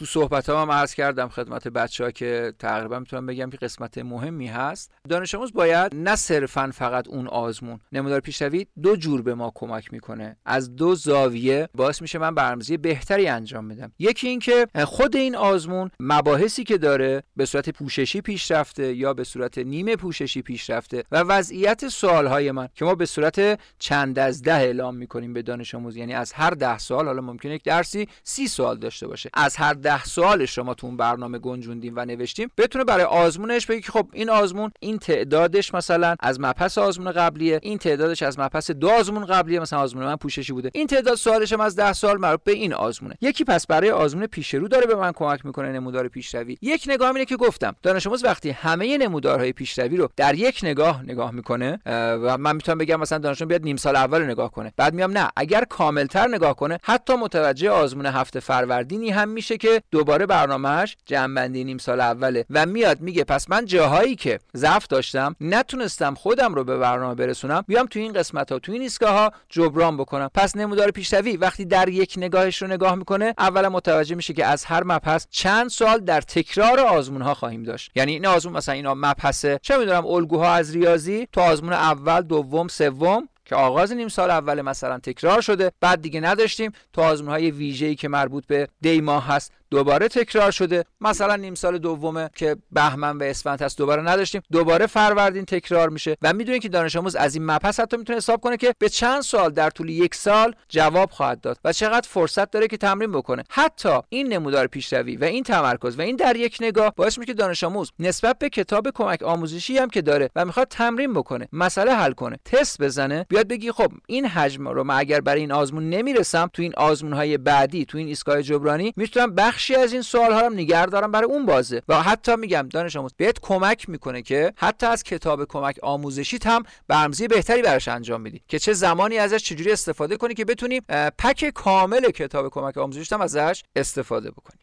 تو 0.00 0.06
صحبت 0.06 0.48
هم 0.48 0.70
عرض 0.70 0.94
کردم 0.94 1.28
خدمت 1.28 1.68
بچه 1.68 2.04
ها 2.04 2.10
که 2.10 2.52
تقریبا 2.58 2.98
می‌تونم 2.98 3.26
بگم 3.26 3.50
که 3.50 3.56
قسمت 3.56 3.98
مهمی 3.98 4.46
هست. 4.46 4.92
دانش 5.08 5.34
آموز 5.34 5.52
باید 5.52 5.94
نه 5.94 6.16
صرفا 6.16 6.70
فقط 6.74 7.08
اون 7.08 7.26
آزمون 7.26 7.80
نمودار 7.92 8.20
پیشروی 8.20 8.66
دو 8.82 8.96
جور 8.96 9.22
به 9.22 9.34
ما 9.34 9.52
کمک 9.54 9.92
می‌کنه. 9.92 10.36
از 10.44 10.76
دو 10.76 10.94
زاویه 10.94 11.68
باعث 11.74 12.02
میشه 12.02 12.18
من 12.18 12.34
برنامه‌ریزی 12.34 12.76
بهتری 12.76 13.28
انجام 13.28 13.68
بدم. 13.68 13.92
یکی 13.98 14.28
اینکه 14.28 14.66
خود 14.84 15.16
این 15.16 15.36
آزمون 15.36 15.90
مباحثی 16.00 16.64
که 16.64 16.78
داره 16.78 17.22
به 17.36 17.46
صورت 17.46 17.70
پوششی 17.70 18.20
پیشرفته 18.20 18.94
یا 18.94 19.14
به 19.14 19.24
صورت 19.24 19.58
نیمه 19.58 19.96
پوششی 19.96 20.42
پیشرفته 20.42 21.04
و 21.12 21.20
وضعیت 21.20 21.88
سوالهای 21.88 22.52
من 22.52 22.68
که 22.74 22.84
ما 22.84 22.94
به 22.94 23.06
صورت 23.06 23.60
چند 23.78 24.18
از 24.18 24.42
ده 24.42 24.54
اعلام 24.54 24.96
می‌کنیم 24.96 25.32
به 25.32 25.42
دانش 25.42 25.74
آموز 25.74 25.96
یعنی 25.96 26.14
از 26.14 26.32
هر 26.32 26.50
ده 26.50 26.78
سال 26.78 27.06
حالا 27.06 27.22
ممکنه 27.22 27.54
یک 27.54 27.64
درسی 27.64 28.08
سی 28.22 28.48
سوال 28.48 28.78
داشته 28.78 29.06
باشه. 29.06 29.30
از 29.34 29.56
هر 29.56 29.74
ده 29.74 29.89
سوالش 29.98 30.54
شما 30.54 30.74
تو 30.74 30.86
اون 30.86 30.96
برنامه 30.96 31.38
گنجوندیم 31.38 31.92
و 31.96 32.04
نوشتیم. 32.04 32.50
بتونه 32.58 32.84
برای 32.84 33.04
آزمونش 33.04 33.66
بگی 33.66 33.80
که 33.80 33.92
خب 33.92 34.08
این 34.12 34.30
آزمون 34.30 34.70
این 34.80 34.98
تعدادش 34.98 35.74
مثلا 35.74 36.16
از 36.20 36.40
مبحث 36.40 36.78
آزمون 36.78 37.12
قبلیه 37.12 37.60
این 37.62 37.78
تعدادش 37.78 38.22
از 38.22 38.38
مبحث 38.38 38.70
دو 38.70 38.88
آزمون 38.88 39.24
قبلیه 39.24 39.60
مثلا 39.60 39.78
آزمون 39.78 40.04
من 40.04 40.16
پوششی 40.16 40.52
بوده. 40.52 40.70
این 40.74 40.86
تعداد 40.86 41.14
سوالش 41.14 41.52
هم 41.52 41.60
از 41.60 41.76
10 41.76 41.92
سال 41.92 42.18
مربوط 42.18 42.44
به 42.44 42.52
این 42.52 42.74
آزمونه. 42.74 43.16
یکی 43.20 43.44
پس 43.44 43.66
برای 43.66 43.90
آزمون 43.90 44.26
پیش 44.26 44.54
رو 44.54 44.68
داره 44.68 44.86
به 44.86 44.94
من 44.94 45.12
کمک 45.12 45.46
می‌کنه 45.46 45.72
نمودار 45.72 46.08
پیشروی. 46.08 46.58
یک 46.62 46.84
نگاه 46.88 47.08
اینه 47.08 47.24
که 47.24 47.36
گفتم 47.36 47.76
دانش 47.82 48.06
آموز 48.06 48.24
وقتی 48.24 48.50
همه 48.50 48.98
نمودارهای 48.98 49.52
پیشروی 49.52 49.96
رو 49.96 50.08
در 50.16 50.34
یک 50.34 50.60
نگاه 50.62 51.02
نگاه 51.02 51.30
می‌کنه 51.30 51.78
و 51.86 52.38
من 52.38 52.56
می‌تونم 52.56 52.78
بگم 52.78 53.00
مثلا 53.00 53.18
دانش 53.18 53.42
بیاد 53.42 53.62
نیم 53.62 53.76
سال 53.76 53.96
اول 53.96 54.22
نگاه 54.22 54.50
کنه. 54.50 54.72
بعد 54.76 54.94
میام 54.94 55.18
نه 55.18 55.28
اگر 55.36 55.64
کاملتر 55.64 56.28
نگاه 56.28 56.56
کنه 56.56 56.78
حتی 56.82 57.14
متوجه 57.14 57.70
آزمون 57.70 58.06
هفته 58.06 58.40
فروردینی 58.40 59.10
هم 59.10 59.28
میشه 59.28 59.56
که 59.56 59.69
که 59.70 59.82
دوباره 59.90 60.26
برنامهش 60.26 60.96
جنبندی 61.06 61.64
نیم 61.64 61.78
سال 61.78 62.00
اوله 62.00 62.44
و 62.50 62.66
میاد 62.66 63.00
میگه 63.00 63.24
پس 63.24 63.50
من 63.50 63.64
جاهایی 63.64 64.16
که 64.16 64.40
ضعف 64.56 64.86
داشتم 64.86 65.36
نتونستم 65.40 66.14
خودم 66.14 66.54
رو 66.54 66.64
به 66.64 66.78
برنامه 66.78 67.14
برسونم 67.14 67.64
بیام 67.66 67.86
تو 67.86 67.98
این 67.98 68.12
قسمت 68.12 68.52
ها 68.52 68.58
تو 68.58 68.72
این 68.72 68.82
ایستگاه 68.82 69.12
ها 69.12 69.32
جبران 69.48 69.96
بکنم. 69.96 70.30
پس 70.34 70.56
نمودار 70.56 70.90
پیشروی 70.90 71.36
وقتی 71.36 71.64
در 71.64 71.88
یک 71.88 72.14
نگاهش 72.16 72.62
رو 72.62 72.68
نگاه 72.68 72.94
می‌کنه 72.94 73.34
اولا 73.38 73.68
متوجه 73.68 74.14
میشه 74.14 74.32
که 74.32 74.46
از 74.46 74.64
هر 74.64 74.84
مبحث 74.84 75.26
چند 75.30 75.70
سال 75.70 75.98
در 75.98 76.20
تکرار 76.20 76.80
آزمون 76.80 77.22
ها 77.22 77.34
خواهیم 77.34 77.62
داشت. 77.62 77.90
یعنی 77.94 78.12
این 78.12 78.26
آزمون 78.26 78.56
مثلا 78.56 78.74
اینا 78.74 78.94
مبحث 78.94 79.46
چه 79.62 79.78
می‌دونم 79.78 80.06
الگوها 80.06 80.52
از 80.52 80.74
ریاضی 80.74 81.28
تو 81.32 81.40
آزمون 81.40 81.72
اول 81.72 82.20
دوم 82.20 82.68
سوم 82.68 83.28
که 83.44 83.56
آغاز 83.56 83.92
نیم 83.92 84.08
سال 84.08 84.30
اول 84.30 84.62
مثلا 84.62 84.98
تکرار 84.98 85.40
شده 85.40 85.72
بعد 85.80 86.02
دیگه 86.02 86.20
نداشتیم. 86.20 86.72
تو 86.92 87.02
آزمون 87.02 87.30
های 87.30 87.50
ویژه‌ای 87.50 87.94
که 87.94 88.08
مربوط 88.08 88.46
به 88.46 88.68
دی 88.80 89.00
ماه 89.00 89.26
هست 89.26 89.52
دوباره 89.70 90.08
تکرار 90.08 90.50
شده. 90.50 90.84
مثلا 91.00 91.36
نیم 91.36 91.54
سال 91.54 91.78
دومه 91.78 92.30
که 92.36 92.56
بهمن 92.72 93.18
و 93.18 93.22
اسفند 93.22 93.62
هست 93.62 93.78
دوباره 93.78 94.02
نداشتیم. 94.02 94.42
دوباره 94.52 94.86
فروردین 94.86 95.44
تکرار 95.44 95.88
میشه. 95.88 96.16
و 96.22 96.32
می‌دونید 96.32 96.62
که 96.62 96.68
دانش 96.68 96.96
آموز 96.96 97.16
از 97.16 97.34
این 97.34 97.46
مبحث 97.46 97.80
حتی 97.80 97.96
می‌تونه 97.96 98.16
حساب 98.16 98.40
کنه 98.40 98.56
که 98.56 98.74
به 98.78 98.88
چند 98.88 99.22
سال 99.22 99.50
در 99.50 99.70
طول 99.70 99.88
یک 99.88 100.14
سال 100.14 100.54
جواب 100.68 101.10
خواهد 101.10 101.40
داد 101.40 101.58
و 101.64 101.72
چقدر 101.72 102.08
فرصت 102.08 102.50
داره 102.50 102.68
که 102.68 102.76
تمرین 102.76 103.12
بکنه. 103.12 103.44
حتی 103.50 103.98
این 104.08 104.32
نمودار 104.32 104.66
پیشروی 104.66 105.16
و 105.16 105.24
این 105.24 105.44
تمرکز 105.44 105.98
و 105.98 106.02
این 106.02 106.16
در 106.16 106.36
یک 106.36 106.58
نگاه 106.60 106.92
باعث 106.96 107.18
میشه 107.18 107.26
که 107.26 107.34
دانش 107.34 107.64
آموز 107.64 107.92
نسبت 107.98 108.38
به 108.38 108.48
کتاب 108.48 108.90
کمک 108.94 109.22
آموزشی 109.22 109.78
هم 109.78 109.90
که 109.90 110.02
داره 110.02 110.30
و 110.36 110.44
می‌خواد 110.44 110.68
تمرین 110.68 111.12
بکنه 111.12 111.48
مسئله 111.52 111.92
حل 111.92 112.12
کنه 112.12 112.36
تست 112.44 112.82
بزنه 112.82 113.26
بیاد 113.28 113.48
بگی 113.48 113.72
خب 113.72 113.92
این 114.06 114.26
حجم 114.26 114.68
رو 114.68 114.84
من 114.84 114.98
اگر 114.98 115.20
برای 115.20 115.40
این 115.40 115.52
آزمون 115.52 115.90
نمی‌رسم 115.90 116.50
تو 116.52 116.62
این 116.62 116.74
آزمون 116.76 117.12
های 117.12 117.38
بعدی 117.38 117.84
تو 117.84 117.98
این 117.98 118.06
ایستگاه 118.06 118.42
جبرانی 118.42 118.92
می‌تونم 118.96 119.34
بخشی 119.60 119.74
از 119.74 119.92
این 119.92 120.02
سوال 120.02 120.32
ها 120.32 120.40
رو 120.40 120.54
نگه 120.54 120.86
دارم 120.86 121.12
برای 121.12 121.26
اون 121.26 121.46
بازه. 121.46 121.82
و 121.88 122.02
حتی 122.02 122.36
میگم 122.36 122.68
دانش 122.70 122.96
آموز 122.96 123.14
بهت 123.16 123.38
کمک 123.40 123.88
می‌کنه 123.88 124.22
که 124.22 124.52
حتی 124.56 124.86
از 124.86 125.02
کتاب 125.02 125.44
کمک 125.44 125.78
آموزشی 125.82 126.38
هم 126.44 126.62
برنامه‌ریزی 126.88 127.28
بهتری 127.28 127.62
براش 127.62 127.88
انجام 127.88 128.22
بدی. 128.22 128.42
که 128.48 128.58
چه 128.58 128.72
زمانی 128.72 129.18
ازش 129.18 129.42
چجوری 129.44 129.72
استفاده 129.72 130.16
کنی 130.16 130.34
که 130.34 130.44
بتونی 130.44 130.80
پک 131.18 131.50
کامل 131.54 132.10
کتاب 132.10 132.48
کمک 132.48 132.78
آموزشی 132.78 133.14
هم 133.14 133.20
ازش 133.20 133.62
استفاده 133.76 134.30
بکنی. 134.30 134.60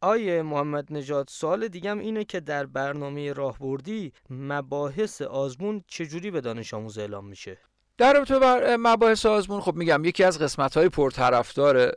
آیه 0.00 0.42
محمد 0.42 0.92
نژاد 0.92 1.28
سوال 1.30 1.68
دیگم 1.68 1.98
اینه 1.98 2.24
که 2.24 2.40
در 2.40 2.66
برنامه 2.66 3.32
راهبردی 3.32 4.12
مباحث 4.30 5.22
آزمون 5.22 5.84
چجوری 5.86 6.30
به 6.30 6.40
دانش 6.40 6.74
آموز 6.74 6.98
اعلام 6.98 7.26
میشه؟ 7.26 7.58
در 8.00 8.12
رابطه 8.12 8.38
بر 8.38 8.76
مباحث 8.76 9.26
آزمون 9.26 9.60
خب 9.60 9.74
میگم 9.74 10.04
یکی 10.04 10.24
از 10.24 10.38
قسمت 10.38 10.76
های 10.76 10.88
پرطرفدار 10.88 11.90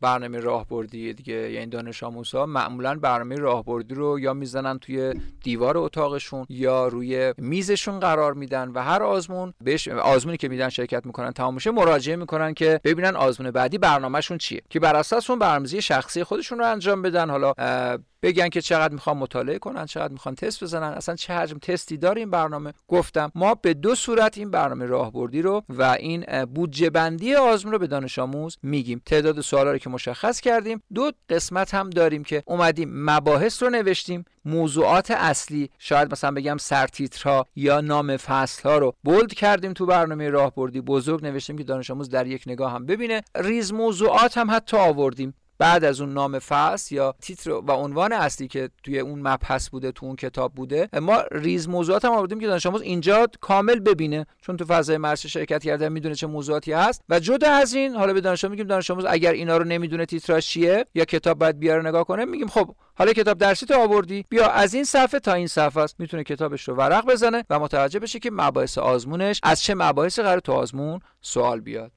برنامه 0.00 0.40
راهبردی 0.40 1.12
دیگه 1.12 1.52
یعنی 1.52 1.66
دانش 1.66 2.02
آموزها 2.02 2.46
معمولا 2.46 2.94
برنامه 2.94 3.36
راهبردی 3.36 3.94
رو 3.94 4.20
یا 4.20 4.34
می‌زنن 4.34 4.78
توی 4.78 5.14
دیوار 5.42 5.78
اتاقشون 5.78 6.46
یا 6.48 6.88
روی 6.88 7.34
میزشون 7.38 8.00
قرار 8.00 8.34
میدن 8.34 8.68
و 8.68 8.82
هر 8.82 9.02
آزمون 9.02 9.54
بهش 9.64 9.88
آزمونی 9.88 10.36
که 10.36 10.48
میدن 10.48 10.68
شرکت 10.68 11.06
می‌کنن 11.06 11.32
تمام 11.32 11.58
مراجعه 11.74 12.16
می‌کنن 12.16 12.54
که 12.54 12.80
ببینن 12.84 13.16
آزمون 13.16 13.50
بعدی 13.50 13.78
برنامهشون 13.78 14.38
چیه. 14.38 14.62
که 14.70 14.80
بر 14.80 14.96
اساس 14.96 15.30
اون 15.30 15.38
برنامه‌ریزی 15.38 15.82
شخصی 15.82 16.24
خودشون 16.24 16.58
رو 16.58 16.66
انجام 16.66 17.02
بدن 17.02 17.30
حالا 17.30 17.52
بگن 18.22 18.48
که 18.48 18.60
چقدر 18.60 18.94
می‌خوان 18.94 19.16
مطالعه 19.16 19.58
کنن 19.58 19.86
چقدر 19.86 20.12
می‌خوان 20.12 20.34
تست 20.34 20.64
بزنن 20.64 20.92
اصلا 20.92 21.14
چه 21.14 21.32
حجم 21.32 21.58
تستی 21.58 21.96
داره 21.96 22.20
این 22.20 22.30
برنامه. 22.30 22.72
گفتم 22.88 23.32
ما 23.34 23.54
به 23.54 23.74
دو 23.74 23.94
صورت 23.94 24.38
این 24.38 24.50
برنامه 24.50 24.86
راهبردی 24.86 25.37
رو 25.42 25.62
و 25.68 25.82
این 25.82 26.44
بودجه 26.44 26.90
بندی 26.90 27.34
آزمون 27.34 27.72
رو 27.72 27.78
به 27.78 27.86
دانش 27.86 28.18
آموز 28.18 28.58
میگیم. 28.62 29.02
تعداد 29.06 29.40
سوالا 29.40 29.72
رو 29.72 29.78
که 29.78 29.90
مشخص 29.90 30.40
کردیم. 30.40 30.82
دو 30.94 31.12
قسمت 31.28 31.74
هم 31.74 31.90
داریم 31.90 32.24
که 32.24 32.42
اومدیم 32.46 32.90
مباحث 32.92 33.62
رو 33.62 33.70
نوشتیم. 33.70 34.24
موضوعات 34.44 35.10
اصلی 35.10 35.70
شاید 35.78 36.12
مثلا 36.12 36.30
بگم 36.30 36.56
سرتیترها 36.56 37.46
یا 37.56 37.80
نام 37.80 38.16
فصل 38.16 38.68
ها 38.68 38.78
رو 38.78 38.94
بولد 39.04 39.34
کردیم 39.34 39.72
تو 39.72 39.86
برنامه 39.86 40.30
راهبردی. 40.30 40.80
بزرگ 40.80 41.24
نوشتیم 41.24 41.58
که 41.58 41.64
دانش 41.64 41.90
آموز 41.90 42.08
در 42.08 42.26
یک 42.26 42.42
نگاه 42.46 42.72
هم 42.72 42.86
ببینه. 42.86 43.22
ریز 43.36 43.72
موضوعات 43.72 44.38
هم 44.38 44.50
حتی 44.50 44.76
آوردیم. 44.76 45.34
بعد 45.58 45.84
از 45.84 46.00
اون 46.00 46.12
نام 46.12 46.38
فصل 46.38 46.94
یا 46.94 47.14
تیتر 47.20 47.50
و 47.50 47.70
عنوان 47.70 48.12
اصلی 48.12 48.48
که 48.48 48.70
توی 48.82 48.98
اون 48.98 49.28
مبحث 49.28 49.68
بوده 49.68 49.92
تو 49.92 50.06
اون 50.06 50.16
کتاب 50.16 50.54
بوده 50.54 50.88
ما 51.00 51.22
ریز 51.30 51.68
موضوعات 51.68 52.04
هم 52.04 52.12
آوردیم 52.12 52.40
که 52.40 52.46
دانش 52.46 52.66
آموز 52.66 52.82
اینجا 52.82 53.26
کامل 53.40 53.80
ببینه. 53.80 54.26
چون 54.40 54.56
تو 54.56 54.64
فضای 54.64 54.96
مرسه 54.96 55.28
شرکت 55.28 55.64
کرده 55.64 55.88
می‌دونه 55.88 56.14
چه 56.14 56.26
موضوعاتی 56.26 56.72
هست. 56.72 57.02
و 57.08 57.20
جدا 57.20 57.50
از 57.50 57.74
این 57.74 57.94
حالا 57.94 58.12
به 58.12 58.20
دانش 58.20 58.44
میگیم 58.44 58.66
دانش 58.66 58.90
آموز 58.90 59.04
اگر 59.08 59.32
اینا 59.32 59.56
رو 59.56 59.64
نمی‌دونه 59.64 60.06
تیتراش 60.06 60.46
چیه 60.46 60.86
یا 60.94 61.04
کتاب 61.04 61.38
باید 61.38 61.58
بیاره 61.58 61.88
نگاه 61.88 62.04
کنه 62.04 62.24
میگیم 62.24 62.48
خب 62.48 62.74
حالا 62.94 63.12
کتاب 63.12 63.38
درسی 63.38 63.66
تو 63.66 63.74
آوردی 63.74 64.24
بیا 64.28 64.50
از 64.50 64.74
این 64.74 64.84
صفحه 64.84 65.20
تا 65.20 65.32
این 65.32 65.46
صفحه 65.46 65.82
است. 65.82 65.96
می‌تونه 65.98 66.24
کتابش 66.24 66.68
رو 66.68 66.74
ورق 66.74 67.06
بزنه 67.06 67.44
و 67.50 67.58
متوجه 67.58 67.98
بشه 67.98 68.18
که 68.18 68.30
مباحث 68.32 68.78
آزمونش 68.78 69.40
از 69.42 69.62
چه 69.62 69.74
مباحث 69.74 70.18
قرار 70.18 70.40
تو 70.40 70.52
آزمون 70.52 71.00
سوال 71.20 71.60
بیاد. 71.60 71.92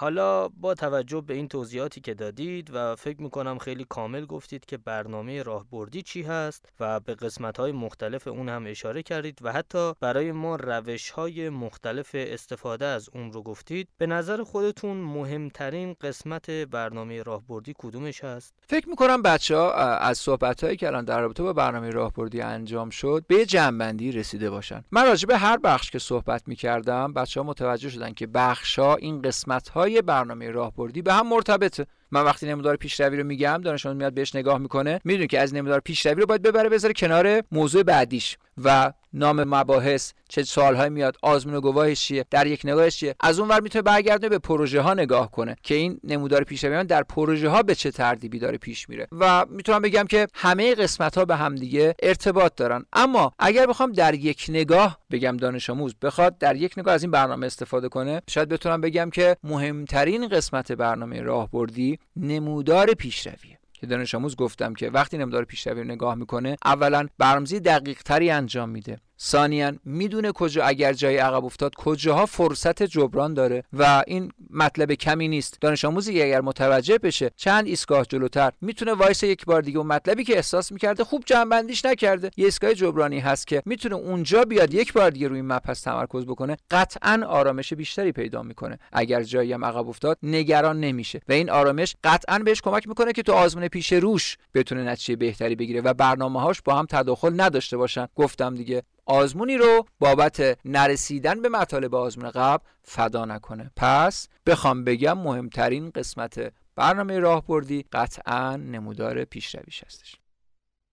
حالا 0.00 0.48
با 0.48 0.74
توجه 0.74 1.20
به 1.20 1.34
این 1.34 1.48
توضیحاتی 1.48 2.00
که 2.00 2.14
دادید 2.14 2.70
و 2.74 2.96
فکر 2.96 3.22
می‌کنم 3.22 3.58
خیلی 3.58 3.86
کامل 3.88 4.26
گفتید 4.26 4.64
که 4.64 4.76
برنامه 4.76 5.42
راهبردی 5.42 6.02
چی 6.02 6.22
هست 6.22 6.68
و 6.80 7.00
به 7.00 7.14
قسمت 7.14 7.56
های 7.56 7.72
مختلف 7.72 8.28
اون 8.28 8.48
هم 8.48 8.64
اشاره 8.66 9.02
کردید 9.02 9.38
و 9.42 9.52
حتی 9.52 9.92
برای 10.00 10.32
ما 10.32 10.56
روش 10.56 11.10
های 11.10 11.48
مختلف 11.48 12.10
استفاده 12.14 12.86
از 12.86 13.08
اون 13.14 13.32
رو 13.32 13.42
گفتید 13.42 13.88
به 13.98 14.06
نظر 14.06 14.42
خودتون 14.42 14.96
مهمترین 14.96 15.96
قسمت 16.00 16.50
برنامه 16.50 17.22
راهبردی 17.22 17.74
کدومش 17.78 18.24
هست؟ 18.24 18.54
فکر 18.68 18.88
می‌کنم 18.88 19.22
بچه 19.22 19.56
ها 19.56 19.72
از 19.96 20.18
صحبت 20.18 20.64
هایی 20.64 20.76
که 20.76 20.86
الان 20.86 21.04
در 21.04 21.20
رابطه 21.20 21.42
با 21.42 21.52
برنامه 21.52 21.90
راهبردی 21.90 22.40
انجام 22.40 22.90
شد 22.90 23.24
به 23.28 23.46
جنبندی 23.46 24.12
رسیده 24.12 24.50
باشن 24.50 24.84
من 24.90 25.06
راجع 25.06 25.26
به 25.26 25.38
هر 25.38 25.56
بخش 25.56 25.90
که 25.90 25.98
صحبت 25.98 26.48
می‌کردم 26.48 27.12
بچه 27.12 27.40
ها 27.40 27.46
متوجه 27.46 27.88
شدن 27.88 28.12
که 28.12 28.26
بخش 28.26 28.78
ها 28.78 28.96
این 28.96 29.22
قسمت 29.22 29.68
های 29.68 29.89
برنامه 29.98 30.50
راهبردی 30.50 31.02
به 31.02 31.12
هم 31.12 31.28
مرتبطه. 31.28 31.86
من 32.12 32.22
وقتی 32.22 32.46
نمودار 32.46 32.76
پیشروی 32.76 33.16
رو 33.16 33.24
میگم 33.24 33.60
دانش 33.64 33.86
میاد 33.86 34.14
بهش 34.14 34.34
نگاه 34.34 34.58
می‌کنه 34.58 35.00
می‌دونه 35.04 35.26
که 35.26 35.40
از 35.40 35.54
نمودار 35.54 35.80
پیشروی 35.80 36.20
رو 36.20 36.26
باید 36.26 36.42
ببره 36.42 36.68
بذاره 36.68 36.94
کنار 36.94 37.42
موضوع 37.52 37.82
بعدیش. 37.82 38.36
و 38.64 38.92
نام 39.12 39.44
مباحث 39.44 40.12
چه 40.28 40.42
سالهایی 40.42 40.90
میاد 40.90 41.16
آزمون 41.22 41.54
و 41.54 41.60
گواهش 41.60 42.00
چیه 42.00 42.24
در 42.30 42.46
یک 42.46 42.60
نگاهش 42.64 42.96
چیه. 42.96 43.14
از 43.20 43.38
اون 43.38 43.48
ور 43.48 43.60
می‌تونه 43.60 43.82
برگرده 43.82 44.28
به 44.28 44.38
پروژه 44.38 44.80
ها 44.80 44.94
نگاه 44.94 45.30
کنه 45.30 45.56
که 45.62 45.74
این 45.74 46.00
نمودار 46.04 46.44
پیشروی 46.44 46.84
در 46.84 47.02
پروژه 47.02 47.48
ها 47.48 47.62
به 47.62 47.74
چه 47.74 47.90
ترتیبی 47.90 48.38
داره 48.38 48.58
پیش 48.58 48.88
میره. 48.88 49.06
و 49.12 49.46
می‌تونم 49.48 49.82
بگم 49.82 50.04
که 50.04 50.26
همه 50.34 50.74
قسمت 50.74 51.18
ها 51.18 51.24
به 51.24 51.36
هم 51.36 51.54
دیگه 51.54 51.94
ارتباط 52.02 52.52
دارن. 52.56 52.84
اما 52.92 53.32
اگر 53.38 53.66
بخوام 53.66 53.92
در 53.92 54.14
یک 54.14 54.46
نگاه 54.48 54.98
بگم 55.10 55.36
دانش 55.36 55.70
آموز 55.70 55.94
بخواد 56.02 56.38
در 56.38 56.56
یک 56.56 56.74
نگاه 56.76 56.94
از 56.94 57.02
این 57.02 57.10
برنامه 57.10 57.46
استفاده 57.46 57.88
کنه 57.88 58.22
شاید 58.28 58.48
بتونم 58.48 58.80
بگم 58.80 59.10
که 59.10 59.36
مهمترین 59.44 60.28
قسمت 60.28 60.72
برنامه 60.72 61.20
راهبردی 61.20 61.98
نمودار 62.16 62.94
پیشرویه. 62.94 63.58
که 63.72 63.86
دانش 63.86 64.14
آموز 64.14 64.36
گفتم 64.36 64.74
که 64.74 64.90
وقتی 64.90 65.18
نمودار 65.18 65.44
پیشروی 65.44 65.84
نگاه 65.84 66.14
می‌کنه 66.14 66.56
اولا 66.64 67.06
برنامه‌ریزی 67.18 67.60
دقیق 67.60 68.02
تری 68.02 68.30
انجام 68.30 68.68
میده. 68.68 68.98
ثانیا 69.22 69.72
می‌دونه 69.84 70.32
کجا 70.32 70.64
اگر 70.64 70.92
جای 70.92 71.16
عقب 71.16 71.44
افتاد 71.44 71.74
کجاها 71.74 72.26
فرصت 72.26 72.82
جبران 72.82 73.34
داره 73.34 73.64
و 73.72 74.04
این 74.06 74.32
مطلب 74.50 74.92
کمی 74.92 75.28
نیست. 75.28 75.58
دانش 75.60 75.84
آموزی 75.84 76.22
اگر 76.22 76.40
متوجه 76.40 76.98
بشه 76.98 77.30
چند 77.36 77.66
ایستگاه 77.66 78.04
جلوتر 78.04 78.52
می‌تونه 78.60 78.92
وایسه 78.92 79.22
یک 79.22 79.44
بار 79.44 79.62
دیگه 79.62 79.78
اون 79.78 79.86
مطلبی 79.86 80.24
که 80.24 80.36
احساس 80.36 80.72
می‌کرده 80.72 81.04
خوب 81.04 81.22
جمع‌بندیش 81.26 81.84
نکرده. 81.84 82.30
یه 82.36 82.44
ایستگاه 82.44 82.74
جبرانی 82.74 83.18
هست 83.18 83.46
که 83.46 83.62
می‌تونه 83.66 83.94
اونجا 83.94 84.44
بیاد 84.44 84.74
یک 84.74 84.92
بار 84.92 85.10
دیگه 85.10 85.28
روی 85.28 85.38
این 85.38 85.52
مبحث 85.52 85.84
تمرکز 85.84 86.24
بکنه 86.24 86.56
قطعا 86.70 87.22
آرامش 87.26 87.74
بیشتری 87.74 88.12
پیدا 88.12 88.42
می‌کنه. 88.42 88.78
اگر 88.92 89.22
جایی 89.22 89.52
هم 89.52 89.64
عقب 89.64 89.88
افتاد 89.88 90.18
نگران 90.22 90.80
نمیشه 90.80 91.20
و 91.28 91.32
این 91.32 91.50
آرامش 91.50 91.96
قطعا 92.04 92.38
بهش 92.38 92.60
کمک 92.60 92.88
می‌کنه 92.88 93.12
که 93.12 93.22
تو 93.22 93.32
آزمون 93.32 93.68
پیش 93.68 93.92
روش 93.92 94.36
بتونه 94.54 94.84
نتیجه 94.84 95.16
بهتری 95.16 95.54
بگیره 95.54 95.80
و 95.80 95.94
برنامه‌هاش 95.94 96.62
با 96.62 96.74
هم 96.74 96.86
تداخل 96.90 97.40
نداشته 97.40 97.76
باشن. 97.76 98.06
گفتم 98.16 98.54
دیگه 98.54 98.82
آزمونی 99.10 99.56
رو 99.56 99.86
بابت 99.98 100.58
نرسیدن 100.64 101.42
به 101.42 101.48
مطالب 101.48 101.94
آزمون 101.94 102.30
قبل 102.30 102.64
فدا 102.82 103.24
نکنه. 103.24 103.70
پس 103.76 104.28
بخوام 104.46 104.84
بگم 104.84 105.18
مهمترین 105.18 105.90
قسمت 105.90 106.52
برنامه 106.76 107.18
راهبردی 107.18 107.84
قطعا 107.92 108.56
نمودار 108.56 109.24
پیشرویش 109.24 109.84
هستش. 109.84 110.16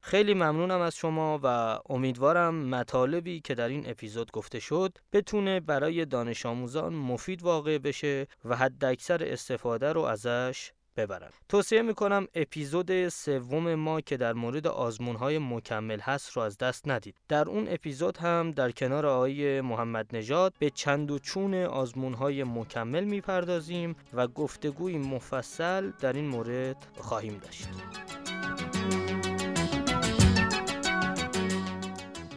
خیلی 0.02 0.34
ممنونم 0.34 0.82
از 0.82 0.96
شما 0.96 1.40
و 1.44 1.80
امیدوارم 1.90 2.56
مطالبی 2.56 3.40
که 3.40 3.56
در 3.56 3.68
این 3.68 3.90
اپیزود 3.90 4.32
گفته 4.32 4.60
شد 4.60 4.98
بتونه 5.14 5.60
برای 5.60 6.06
دانش 6.06 6.46
آموزان 6.46 6.94
مفید 6.94 7.44
واقع 7.44 7.78
بشه 7.78 8.28
و 8.46 8.56
حد 8.56 8.86
اکثر 8.86 9.24
استفاده 9.24 9.94
رو 9.94 10.02
ازش 10.02 10.72
ببرن 10.98 11.30
توصیه 11.50 11.82
می‌کنم 11.82 12.28
اپیزود 12.36 13.10
سوم 13.10 13.76
ما 13.76 14.02
که 14.02 14.18
در 14.18 14.34
مورد 14.34 14.68
آزمون 14.68 15.16
های 15.16 15.40
مکمل 15.40 16.00
هست 16.00 16.32
رو 16.32 16.42
از 16.42 16.58
دست 16.58 16.88
ندید. 16.88 17.16
در 17.28 17.50
اون 17.50 17.68
اپیزود 17.70 18.18
هم 18.18 18.52
در 18.52 18.72
کنار 18.72 19.06
آقای 19.06 19.62
محمد 19.62 20.16
نژاد 20.16 20.54
به 20.60 20.70
چند 20.70 21.12
و 21.12 21.20
چون 21.20 21.54
آزمون 21.54 22.14
های 22.14 22.44
مکمل 22.44 23.04
می‌پردازیم 23.04 23.96
و 24.14 24.28
گفتگوی 24.28 24.98
مفصل 24.98 25.92
در 26.00 26.14
این 26.14 26.28
مورد 26.28 26.88
خواهیم 26.98 27.38
داشت. 27.38 27.68